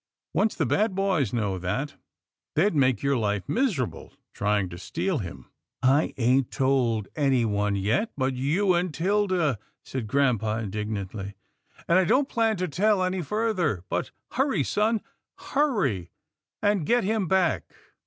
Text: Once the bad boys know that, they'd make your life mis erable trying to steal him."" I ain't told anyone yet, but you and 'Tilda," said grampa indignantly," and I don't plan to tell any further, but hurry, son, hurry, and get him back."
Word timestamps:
Once 0.33 0.55
the 0.55 0.65
bad 0.65 0.95
boys 0.95 1.31
know 1.31 1.59
that, 1.59 1.93
they'd 2.55 2.73
make 2.73 3.03
your 3.03 3.15
life 3.15 3.47
mis 3.47 3.75
erable 3.75 4.11
trying 4.33 4.67
to 4.67 4.75
steal 4.75 5.19
him."" 5.19 5.51
I 5.83 6.15
ain't 6.17 6.49
told 6.49 7.07
anyone 7.15 7.75
yet, 7.75 8.11
but 8.17 8.33
you 8.33 8.73
and 8.73 8.91
'Tilda," 8.91 9.59
said 9.83 10.07
grampa 10.07 10.57
indignantly," 10.57 11.35
and 11.87 11.99
I 11.99 12.05
don't 12.05 12.27
plan 12.29 12.57
to 12.57 12.67
tell 12.67 13.03
any 13.03 13.21
further, 13.21 13.83
but 13.89 14.09
hurry, 14.31 14.63
son, 14.63 15.01
hurry, 15.37 16.09
and 16.63 16.83
get 16.83 17.03
him 17.03 17.27
back." 17.27 17.71